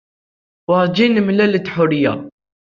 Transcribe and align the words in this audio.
Werjin 0.69 1.11
nemlal-d 1.15 1.65
Ḥuriya. 1.75 2.13